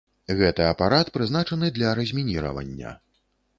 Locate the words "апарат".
0.69-1.11